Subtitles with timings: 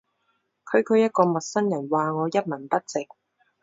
[0.71, 3.05] 區區一個陌生人話我一文不值